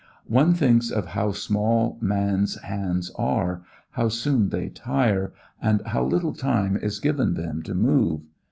[0.25, 3.61] One thinks of how small man's hands are,
[3.91, 5.31] how soon they tire,
[5.61, 8.21] and how little time is given them to move.